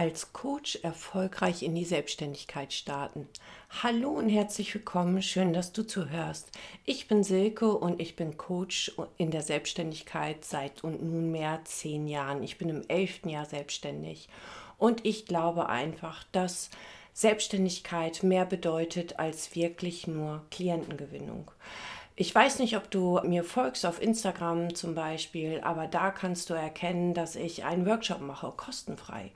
[0.00, 3.28] als Coach erfolgreich in die Selbstständigkeit starten.
[3.82, 6.48] Hallo und herzlich willkommen, schön, dass du zuhörst.
[6.86, 12.42] Ich bin Silke und ich bin Coach in der Selbstständigkeit seit und nunmehr zehn Jahren.
[12.42, 14.30] Ich bin im elften Jahr selbstständig
[14.78, 16.70] und ich glaube einfach, dass
[17.12, 21.50] Selbstständigkeit mehr bedeutet als wirklich nur Klientengewinnung.
[22.20, 26.54] Ich weiß nicht, ob du mir folgst auf Instagram zum Beispiel, aber da kannst du
[26.54, 29.30] erkennen, dass ich einen Workshop mache, kostenfrei.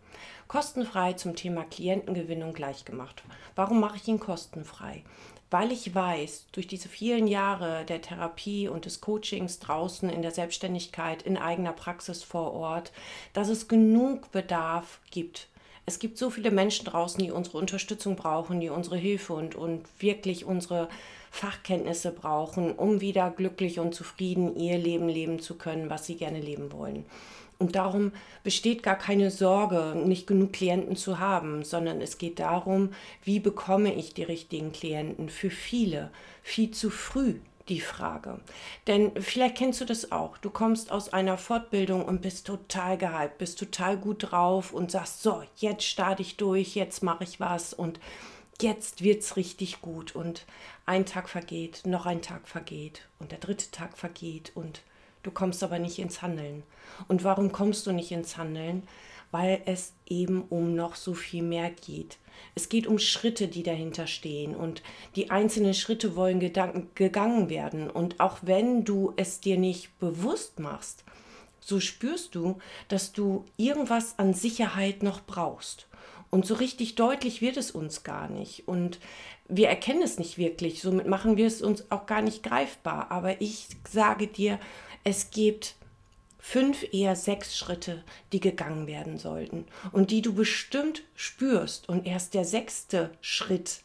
[0.49, 3.25] Kostenfrei zum Thema Klientengewinnung gleichgemacht.
[3.57, 5.03] Warum mache ich ihn kostenfrei?
[5.51, 10.33] Weil ich weiß, durch diese vielen Jahre der Therapie und des Coachings draußen in der
[10.33, 12.93] Selbstständigkeit, in eigener Praxis vor Ort,
[13.33, 15.49] dass es genug Bedarf gibt
[15.87, 19.85] es gibt so viele Menschen draußen, die unsere Unterstützung brauchen, die unsere Hilfe und, und
[19.99, 20.89] wirklich unsere
[21.35, 26.41] Fachkenntnisse brauchen, um wieder glücklich und zufrieden ihr Leben leben zu können, was sie gerne
[26.41, 27.05] leben wollen.
[27.59, 28.13] Und darum
[28.45, 32.91] besteht gar keine Sorge, nicht genug Klienten zu haben, sondern es geht darum,
[33.25, 36.13] wie bekomme ich die richtigen Klienten für viele,
[36.45, 38.39] viel zu früh die Frage.
[38.87, 40.39] Denn vielleicht kennst du das auch.
[40.39, 45.23] Du kommst aus einer Fortbildung und bist total gehypt, bist total gut drauf und sagst,
[45.23, 47.99] so, jetzt starte ich durch, jetzt mache ich was und
[48.61, 50.15] jetzt wird es richtig gut.
[50.15, 50.47] Und
[50.87, 54.83] ein Tag vergeht, noch ein Tag vergeht und der dritte Tag vergeht und
[55.23, 56.63] du kommst aber nicht ins Handeln.
[57.09, 58.83] Und warum kommst du nicht ins Handeln?
[59.31, 62.19] Weil es eben um noch so viel mehr geht.
[62.55, 64.83] Es geht um Schritte, die dahinter stehen und
[65.17, 67.91] die einzelnen Schritte wollen gegangen werden.
[67.91, 71.05] Und auch wenn du es dir nicht bewusst machst,
[71.61, 75.89] so spürst du, dass du irgendwas an Sicherheit noch brauchst.
[76.35, 78.67] Und so richtig deutlich wird es uns gar nicht.
[78.67, 78.99] Und
[79.47, 80.83] wir erkennen es nicht wirklich.
[80.83, 83.13] Somit machen wir es uns auch gar nicht greifbar.
[83.13, 84.59] Aber ich sage dir,
[85.05, 85.77] es gibt
[86.41, 91.89] fünf, eher sechs Schritte, die gegangen werden sollten und die du bestimmt spürst.
[91.89, 93.84] Und erst der sechste Schritt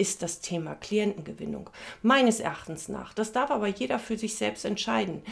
[0.00, 1.68] ist das Thema Klientengewinnung.
[2.02, 3.12] Meines Erachtens nach.
[3.12, 5.22] Das darf aber jeder für sich selbst entscheiden.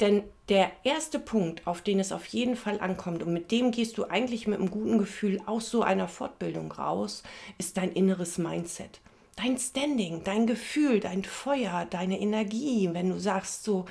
[0.00, 3.96] Denn der erste Punkt, auf den es auf jeden Fall ankommt, und mit dem gehst
[3.96, 7.22] du eigentlich mit einem guten Gefühl aus so einer Fortbildung raus,
[7.56, 9.00] ist dein inneres Mindset
[9.38, 13.86] dein Standing, dein Gefühl, dein Feuer, deine Energie, wenn du sagst so,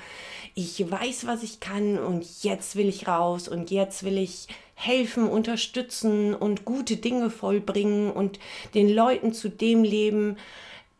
[0.54, 5.26] ich weiß, was ich kann und jetzt will ich raus und jetzt will ich helfen,
[5.28, 8.38] unterstützen und gute Dinge vollbringen und
[8.74, 10.36] den Leuten zu dem leben,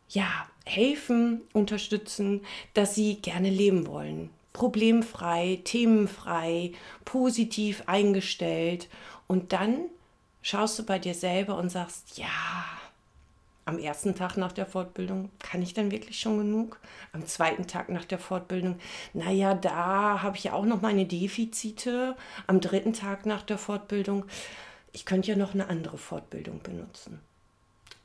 [0.09, 2.41] ja, helfen, unterstützen,
[2.73, 4.31] dass sie gerne leben wollen.
[4.53, 6.71] Problemfrei, themenfrei,
[7.05, 8.89] positiv eingestellt
[9.27, 9.85] und dann
[10.41, 12.25] schaust du bei dir selber und sagst, ja,
[13.69, 16.79] am ersten Tag nach der Fortbildung, kann ich dann wirklich schon genug?
[17.13, 18.79] Am zweiten Tag nach der Fortbildung,
[19.13, 22.15] naja, da habe ich ja auch noch meine Defizite.
[22.47, 24.25] Am dritten Tag nach der Fortbildung,
[24.91, 27.19] ich könnte ja noch eine andere Fortbildung benutzen.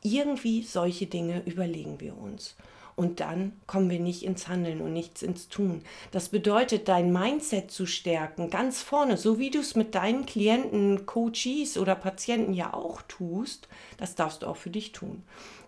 [0.02, 2.56] Irgendwie solche Dinge überlegen wir uns.
[2.96, 5.82] Und dann kommen wir nicht ins Handeln und nichts ins Tun.
[6.12, 11.06] Das bedeutet, dein Mindset zu stärken, ganz vorne, so wie du es mit deinen Klienten,
[11.06, 15.24] Coaches oder Patienten ja auch tust, das darfst du auch für dich tun.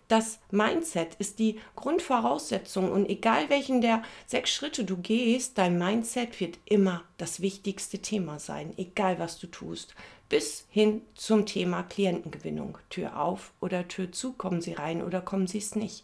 [0.07, 6.39] Das Mindset ist die Grundvoraussetzung und egal welchen der sechs Schritte du gehst, dein Mindset
[6.39, 9.95] wird immer das wichtigste Thema sein, egal was du tust.
[10.29, 12.77] Bis hin zum Thema Klientengewinnung.
[12.89, 16.03] Tür auf oder Tür zu, kommen sie rein oder kommen sie es nicht.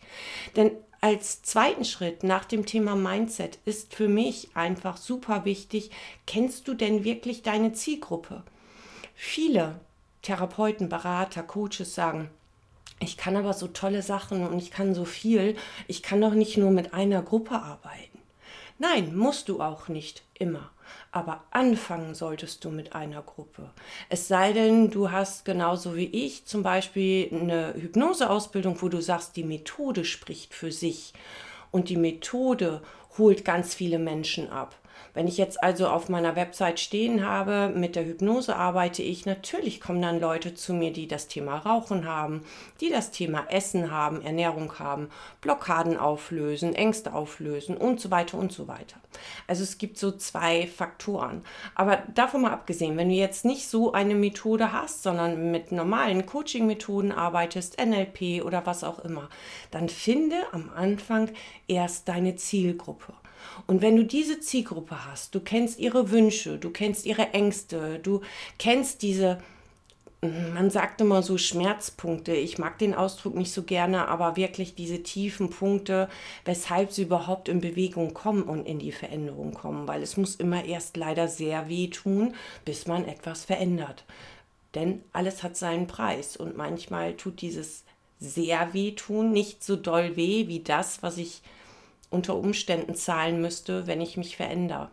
[0.56, 5.92] Denn als zweiten Schritt nach dem Thema Mindset ist für mich einfach super wichtig,
[6.26, 8.44] kennst du denn wirklich deine Zielgruppe?
[9.14, 9.82] Viele
[10.22, 12.30] Therapeuten, Berater, Coaches sagen,
[13.02, 15.58] ich kann aber so tolle Sachen und ich kann so viel,
[15.90, 18.20] ich kann doch nicht nur mit einer Gruppe arbeiten.
[18.80, 20.72] Nein, musst du auch nicht immer.
[21.16, 23.70] Aber anfangen solltest du mit einer Gruppe.
[24.10, 29.36] Es sei denn, du hast genauso wie ich zum Beispiel eine Hypnoseausbildung, wo du sagst,
[29.36, 31.14] die Methode spricht für sich
[31.70, 32.82] und die Methode
[33.20, 34.76] holt ganz viele Menschen ab.
[35.14, 39.80] Wenn ich jetzt also auf meiner Website stehen habe, mit der Hypnose arbeite ich, natürlich
[39.80, 42.42] kommen dann Leute zu mir, die das Thema Rauchen haben,
[42.82, 45.10] die das Thema Essen haben, Ernährung haben,
[45.42, 48.98] Blockaden auflösen, Ängste auflösen und so weiter und so weiter.
[49.46, 51.44] Also es gibt so zwei Faktoren.
[51.76, 56.26] Aber davon mal abgesehen, wenn du jetzt nicht so eine Methode hast, sondern mit normalen
[56.26, 59.30] Coaching-Methoden arbeitest, NLP oder was auch immer,
[59.70, 61.30] dann finde am Anfang
[61.68, 63.14] erst deine Zielgruppe.
[63.68, 68.22] Und wenn du diese Zielgruppe hast, du kennst ihre Wünsche, du kennst ihre Ängste, du
[68.60, 69.40] kennst diese,
[70.22, 75.04] man sagt immer so Schmerzpunkte, ich mag den Ausdruck nicht so gerne, aber wirklich diese
[75.04, 76.10] tiefen Punkte,
[76.46, 80.64] weshalb sie überhaupt in Bewegung kommen und in die Veränderung kommen, weil es muss immer
[80.66, 84.06] erst leider sehr weh tun, bis man etwas verändert.
[84.76, 86.38] Denn alles hat seinen Preis.
[86.38, 87.84] Und manchmal tut dieses
[88.20, 91.42] sehr weh tun, nicht so doll weh wie das, was ich
[92.14, 94.90] unter Umständen zahlen müsste, wenn ich mich verändere.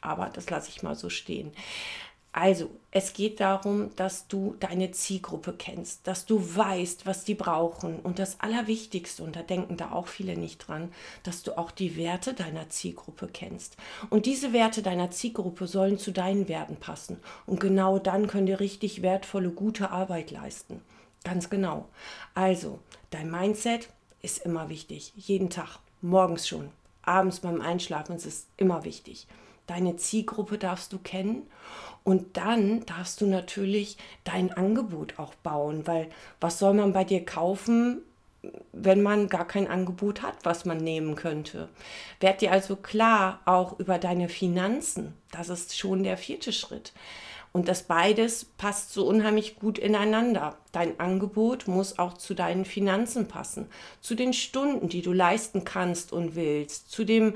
[0.00, 1.52] Aber das lasse ich mal so stehen.
[2.32, 7.98] Also, es geht darum, dass du deine Zielgruppe kennst, dass du weißt, was die brauchen.
[8.00, 10.92] Und das Allerwichtigste, und da denken da auch viele nicht dran,
[11.22, 13.76] dass du auch die Werte deiner Zielgruppe kennst.
[14.10, 17.18] Und diese Werte deiner Zielgruppe sollen zu deinen Werten passen.
[17.46, 20.82] Und genau dann können dir richtig wertvolle, gute Arbeit leisten.
[21.24, 21.88] Ganz genau.
[22.34, 22.78] Also,
[23.10, 23.88] dein Mindset
[24.22, 25.12] ist immer wichtig.
[25.16, 25.80] Jeden Tag.
[26.00, 26.70] Morgens schon.
[27.02, 29.26] Abends beim Einschlafen ist es immer wichtig.
[29.66, 31.42] Deine Zielgruppe darfst du kennen
[32.04, 36.08] und dann darfst du natürlich dein Angebot auch bauen, weil
[36.40, 38.02] was soll man bei dir kaufen,
[38.72, 41.68] wenn man gar kein Angebot hat, was man nehmen könnte.
[42.20, 45.14] Werd dir also klar auch über deine Finanzen.
[45.32, 46.92] Das ist schon der vierte Schritt.
[47.52, 50.58] Und das beides passt so unheimlich gut ineinander.
[50.72, 53.66] Dein Angebot muss auch zu deinen Finanzen passen,
[54.00, 57.34] zu den Stunden, die du leisten kannst und willst, zu dem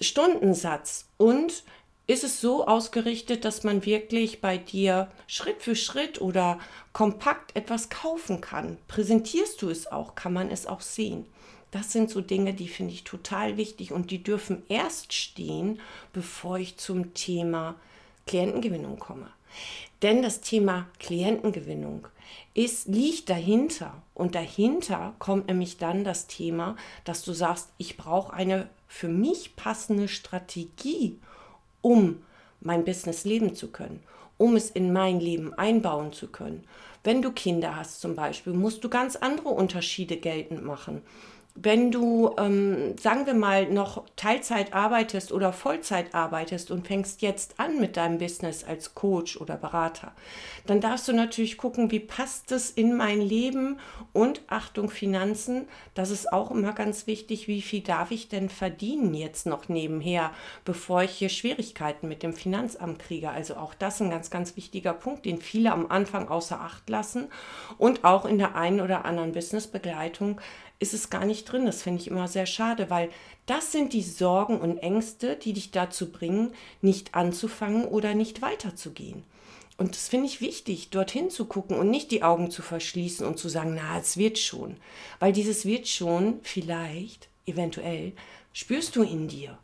[0.00, 1.64] Stundensatz und
[2.10, 6.58] ist es so ausgerichtet, dass man wirklich bei dir Schritt für Schritt oder
[6.94, 8.78] kompakt etwas kaufen kann?
[8.88, 10.14] Präsentierst du es auch?
[10.14, 11.26] Kann man es auch sehen?
[11.70, 15.80] Das sind so Dinge, die finde ich total wichtig und die dürfen erst stehen,
[16.14, 17.74] bevor ich zum Thema
[18.28, 19.26] Klientengewinnung komme.
[20.02, 22.06] Denn das Thema Klientengewinnung
[22.54, 24.02] ist, liegt dahinter.
[24.14, 29.56] Und dahinter kommt nämlich dann das Thema, dass du sagst, ich brauche eine für mich
[29.56, 31.18] passende Strategie,
[31.82, 32.22] um
[32.60, 34.00] mein Business leben zu können,
[34.36, 36.64] um es in mein Leben einbauen zu können.
[37.04, 41.02] Wenn du Kinder hast zum Beispiel, musst du ganz andere Unterschiede geltend machen
[41.60, 47.58] wenn du, ähm, sagen wir mal, noch Teilzeit arbeitest oder Vollzeit arbeitest und fängst jetzt
[47.58, 50.12] an mit deinem Business als Coach oder Berater,
[50.66, 53.78] dann darfst du natürlich gucken, wie passt es in mein Leben
[54.12, 59.14] und Achtung Finanzen, das ist auch immer ganz wichtig, wie viel darf ich denn verdienen
[59.14, 60.30] jetzt noch nebenher,
[60.64, 63.30] bevor ich hier Schwierigkeiten mit dem Finanzamt kriege.
[63.30, 67.28] Also auch das ein ganz, ganz wichtiger Punkt, den viele am Anfang außer Acht lassen
[67.78, 70.40] und auch in der einen oder anderen Businessbegleitung
[70.78, 71.66] ist es gar nicht drin.
[71.66, 73.10] Das finde ich immer sehr schade, weil
[73.46, 76.52] das sind die Sorgen und Ängste, die dich dazu bringen,
[76.82, 79.24] nicht anzufangen oder nicht weiterzugehen.
[79.76, 83.38] Und das finde ich wichtig, dorthin zu gucken und nicht die Augen zu verschließen und
[83.38, 84.76] zu sagen, na, es wird schon.
[85.20, 88.12] Weil dieses wird schon vielleicht, eventuell,
[88.52, 89.56] spürst du in dir,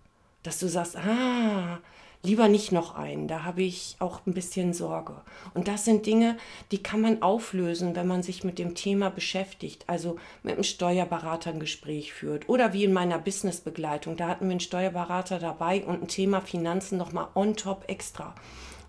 [0.44, 1.81] dass du sagst, ah,
[2.25, 3.29] lieber nicht noch einen.
[3.29, 5.21] Da habe ich auch ein bisschen Sorge.
[5.53, 6.37] Und das sind Dinge,
[6.73, 9.85] die kann man auflösen, wenn man sich mit dem Thema beschäftigt.
[9.87, 12.49] Also mit einem Steuerberater ein Gespräch führt.
[12.49, 14.17] Oder wie in meiner Businessbegleitung.
[14.17, 18.35] Da hatten wir einen Steuerberater dabei und ein Thema Finanzen nochmal on top extra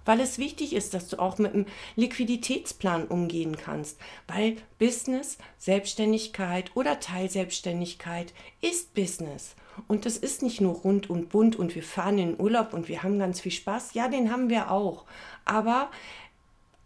[0.06, 1.66] weil es wichtig ist, dass du auch mit einem
[1.96, 9.56] Liquiditätsplan umgehen kannst, weil Business, Selbstständigkeit oder Teilselbstständigkeit ist Business.
[9.88, 12.88] Und das ist nicht nur rund und bunt und wir fahren in den Urlaub und
[12.88, 13.94] wir haben ganz viel Spaß.
[13.94, 15.06] Ja, den haben wir auch.
[15.44, 15.90] Aber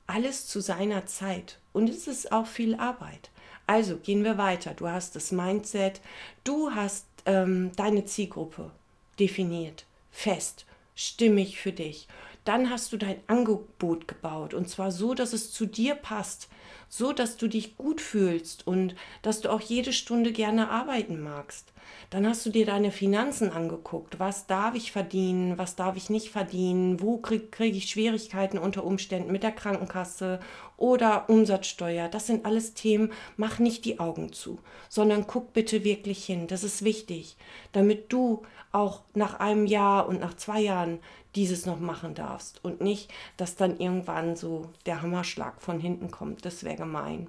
[0.07, 1.59] alles zu seiner Zeit.
[1.71, 3.29] Und es ist auch viel Arbeit.
[3.67, 4.73] Also gehen wir weiter.
[4.73, 6.01] Du hast das Mindset,
[6.43, 8.71] du hast ähm, deine Zielgruppe
[9.19, 10.65] definiert, fest,
[10.95, 12.07] stimmig für dich.
[12.45, 16.49] Dann hast du dein Angebot gebaut und zwar so, dass es zu dir passt,
[16.87, 21.71] so dass du dich gut fühlst und dass du auch jede Stunde gerne arbeiten magst.
[22.09, 24.19] Dann hast du dir deine Finanzen angeguckt.
[24.19, 25.57] Was darf ich verdienen?
[25.57, 27.01] Was darf ich nicht verdienen?
[27.01, 30.39] Wo kriege krieg ich Schwierigkeiten unter Umständen mit der Krankenkasse
[30.77, 32.07] oder Umsatzsteuer?
[32.07, 33.11] Das sind alles Themen.
[33.37, 36.47] Mach nicht die Augen zu, sondern guck bitte wirklich hin.
[36.47, 37.37] Das ist wichtig,
[37.73, 38.41] damit du
[38.71, 40.99] auch nach einem Jahr und nach zwei Jahren
[41.35, 46.43] dieses noch machen darfst und nicht, dass dann irgendwann so der Hammerschlag von hinten kommt.
[46.45, 47.27] Das wäre gemein.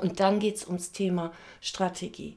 [0.00, 2.36] Und dann geht es ums Thema Strategie.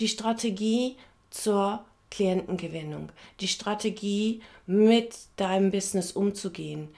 [0.00, 0.96] Die Strategie
[1.30, 6.88] zur Klientengewinnung, die Strategie mit deinem Business umzugehen,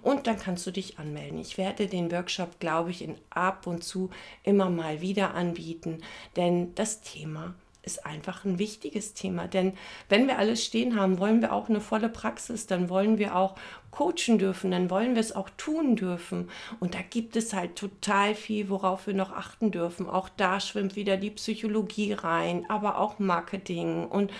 [0.00, 1.38] und dann kannst du dich anmelden.
[1.38, 4.08] Ich werde den Workshop, glaube ich, in ab und zu
[4.44, 5.98] immer mal wieder anbieten,
[6.36, 9.48] denn das Thema ist einfach ein wichtiges Thema.
[9.48, 9.74] Denn
[10.08, 13.56] wenn wir alles stehen haben, wollen wir auch eine volle Praxis, dann wollen wir auch
[13.90, 16.48] coachen dürfen, dann wollen wir es auch tun dürfen.
[16.80, 20.08] Und da gibt es halt total viel, worauf wir noch achten dürfen.
[20.08, 24.32] Auch da schwimmt wieder die Psychologie rein, aber auch Marketing und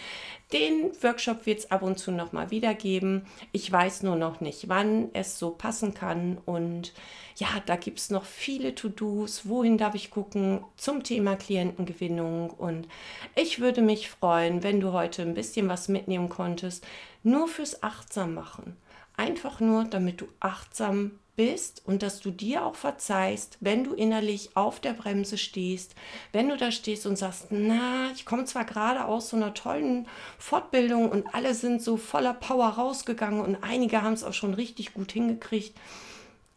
[0.53, 3.27] Den Workshop wird es ab und zu nochmal wiedergeben.
[3.51, 6.39] Ich weiß nur noch nicht, wann es so passen kann.
[6.47, 6.93] Und
[7.35, 9.49] ja, da gibt es noch viele To-Dos.
[9.49, 12.51] Wohin darf ich gucken zum Thema Klientengewinnung?
[12.51, 12.87] Und
[13.35, 16.87] ich würde mich freuen, wenn du heute ein bisschen was mitnehmen konntest,
[17.25, 18.77] nur fürs Achtsam machen
[19.21, 24.57] Einfach nur, damit du achtsam bist und dass du dir auch verzeihst, wenn du innerlich
[24.57, 25.95] auf der Bremse stehst,
[26.33, 30.09] wenn du da stehst und sagst, na, ich komme zwar gerade aus so einer tollen
[30.39, 34.95] Fortbildung und alle sind so voller Power rausgegangen und einige haben es auch schon richtig
[34.95, 35.77] gut hingekriegt,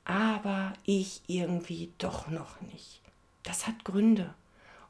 [0.06, 3.02] aber ich irgendwie doch noch nicht.
[3.44, 4.34] Das hat Gründe.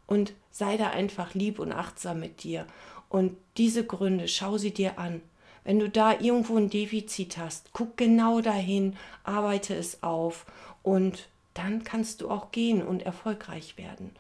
[0.06, 2.68] Und sei da einfach lieb und achtsam mit dir.
[3.10, 5.24] Und diese Gründe, schau sie dir an.
[5.64, 10.46] Wenn du da irgendwo ein Defizit hast, guck genau dahin, arbeite es auf
[10.82, 14.12] und dann kannst du auch gehen und erfolgreich werden.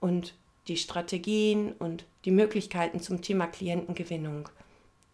[0.00, 0.34] Und
[0.68, 4.48] die Strategien und die Möglichkeiten zum Thema Klientengewinnung,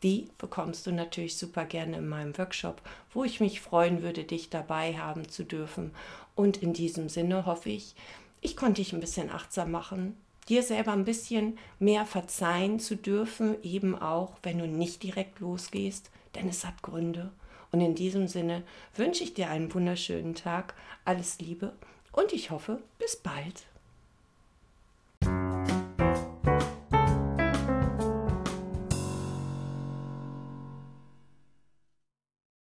[0.03, 2.81] die bekommst du natürlich super gerne in meinem Workshop,
[3.13, 5.93] wo ich mich freuen würde, dich dabei haben zu dürfen.
[6.35, 7.95] Und in diesem Sinne hoffe ich,
[8.41, 10.17] ich konnte dich ein bisschen achtsam machen,
[10.49, 16.11] dir selber ein bisschen mehr verzeihen zu dürfen, eben auch, wenn du nicht direkt losgehst,
[16.35, 17.31] denn es hat Gründe.
[17.71, 18.63] Und in diesem Sinne
[18.97, 20.75] wünsche ich dir einen wunderschönen Tag,
[21.05, 21.75] alles Liebe
[22.13, 23.68] und ich hoffe, bis bald.